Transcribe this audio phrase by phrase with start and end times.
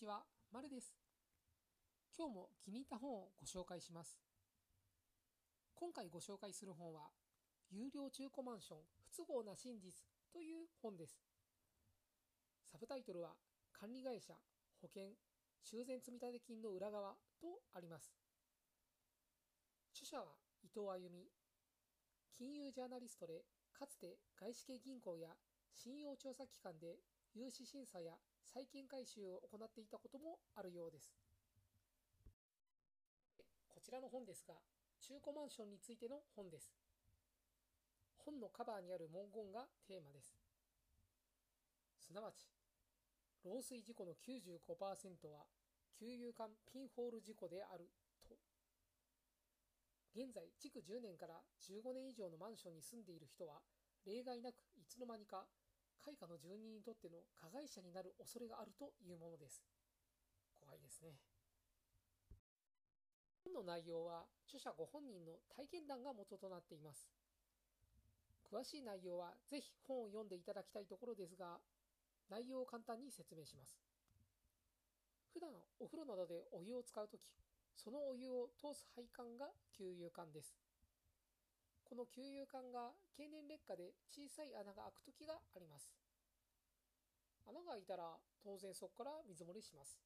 [0.00, 0.96] ちは、まるです。
[2.16, 4.16] 今日も気に入った本をご紹介します。
[5.74, 7.12] 今回ご紹介する本は、
[7.68, 9.92] 有料中古マンション不都合な真実
[10.32, 11.20] という本です。
[12.64, 13.36] サブタイトルは、
[13.78, 14.32] 管理会社、
[14.80, 15.12] 保険、
[15.60, 18.16] 修繕積立金の裏側とあります。
[19.92, 20.32] 著者は
[20.64, 21.28] 伊藤あゆみ、
[22.32, 23.44] 金融ジャーナリストで、
[23.78, 25.28] かつて外資系銀行や
[25.74, 26.96] 信用調査機関で
[27.34, 31.12] 融資審査や債権回収を行っていたこともあるようです。
[33.68, 34.54] こちらの本ですが、
[35.00, 36.72] 中古マンションについての本です。
[38.18, 40.36] 本のカバーにある文言がテーマです。
[41.98, 42.46] すなわち、
[43.44, 45.46] 漏水事故の95%は
[45.98, 47.88] 給油管ピンホール事故である
[48.28, 48.36] と。
[50.14, 53.60] 現在、築10年から15年以上のマンションに住んでいる人は、
[54.04, 55.46] 例外なくいつの間にか
[56.04, 59.62] 開花の住人にとっての加害者になる恐れがあるというものです。
[60.60, 61.16] 怖いですね。
[63.44, 67.08] 本の内容は著者ご本人の体験談が元となっています。
[68.50, 71.58] 詳しい内容はぜひ本を読んでいただきたいところですが、
[72.28, 73.78] 内容を簡単に説明します。
[75.32, 77.20] 普段お風呂などでお湯を使うとき、
[77.76, 79.46] そのお湯を通す配管が
[79.76, 80.54] 給油管です。
[81.90, 85.90] この給油管が経年劣化で小さい穴が開くときがあります。
[87.42, 89.98] 穴が開いたら当然そこから水漏れします。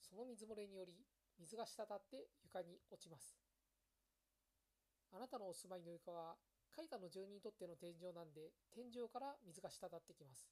[0.00, 1.04] その水漏れにより
[1.36, 3.36] 水が滴って床に落ちます。
[5.12, 6.40] あなたのお住まいの床は
[6.72, 10.48] 絵画の住人にとっての天井なんで天井から水が滴ってきます。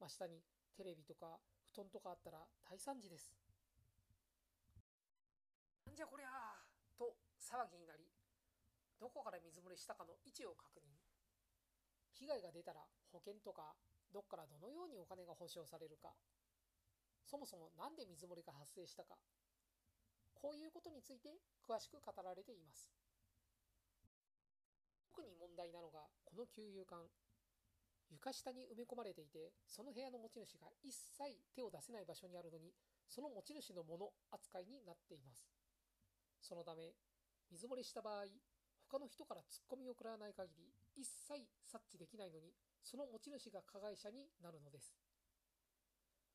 [0.00, 0.42] 真下に
[0.74, 1.38] テレビとか
[1.70, 3.30] 布団とかあったら大惨事です。
[5.86, 8.10] なんじゃこりゃーと騒ぎになり
[9.04, 10.88] どこから水漏れしたかの位置を確認。
[12.16, 12.80] 被害が出たら
[13.12, 13.76] 保険とか
[14.08, 16.08] どっからどのようにお金が保証されるか。
[17.28, 19.20] そもそも何で水漏れが発生したか。
[20.32, 22.88] こういうことについて詳しく語られています。
[25.12, 27.04] 特に問題なのがこの給油管。
[28.08, 32.72] 床下に埋め込まれていてその部屋の持ち主が一切手を出せない場所にあるのに
[33.08, 35.44] その持ち主のもの扱いになっています。
[36.40, 36.96] そのため
[37.52, 38.32] 水漏れした場合
[38.94, 42.54] 他の人からツッコミを食らわない限り一切察知できないのに
[42.86, 44.94] その持ち主が加害者になるのです。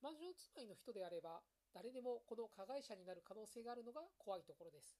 [0.04, 1.40] マンション住まいの人であれば
[1.72, 5.00] 誰でもこの加害者になる可能性があるのが怖いところです。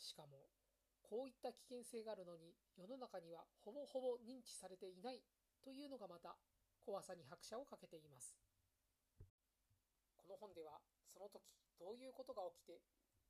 [0.00, 0.48] しかも
[1.04, 5.20] こういった危険性があるのに世の中にはほぼほぼ認知されていない
[5.60, 6.40] というのがまた
[6.80, 8.32] 怖さに拍車をかけています。
[10.16, 11.44] この本ではその時
[11.76, 12.80] どういうことが起きて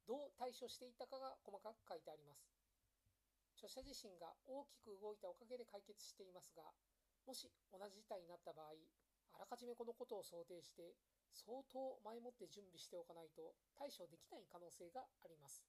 [0.07, 2.62] どう対処していたかが細かく書いてあります。
[3.63, 6.67] 著者自身が大きく動いたおかげで解決していますが
[7.23, 8.75] もし同じ事態になった場合
[9.39, 10.99] あらかじめこのことを想定して
[11.31, 15.65] 相当前もって準備しておかないと対処できない可能性があります。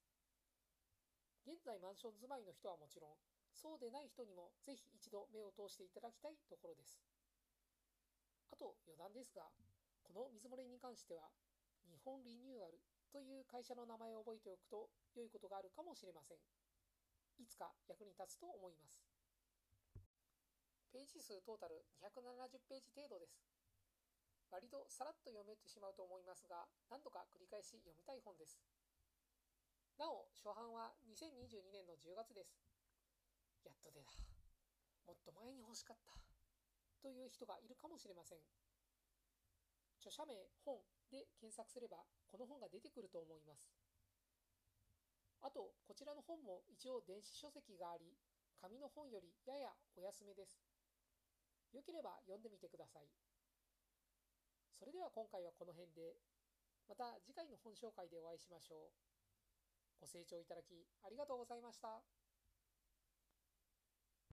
[1.45, 3.15] 現在マンション住まいの人はもちろん
[3.51, 6.99] そうでない人にもぜひ一度目を通していただきたいところです。
[8.51, 9.47] あと余談ですが
[10.03, 11.31] この水漏れに関しては
[11.87, 12.81] 日本リニューアル
[13.11, 16.62] という会社の名前を覚えておくと良いことがあるかもしれません。
[17.37, 19.01] いつか役に立つと思います。
[20.93, 23.41] ページ数トータル270ページ程度です。
[24.53, 28.61] 割とさらっと読めてしまうと思いますが、何度か繰り返し読みたい本です。
[29.97, 32.61] なお、初版は2022年の10月です。
[33.65, 34.13] やっと出た。
[35.09, 36.13] もっと前に欲しかった。
[37.01, 38.45] という人がいるかもしれません。
[39.97, 40.77] 著者名、本
[41.09, 43.73] で検索すれば、この本が出てくると思います。
[45.43, 48.15] あと、こちらの本も一応電子書籍があり、
[48.63, 50.63] 紙の本よりややお安めです。
[51.75, 53.11] よければ読んでみてください。
[54.79, 56.15] それでは今回はこの辺で、
[56.87, 59.03] また次回の本紹介でお会いしましょう。
[59.99, 62.22] ご清聴いただきありがとうございました。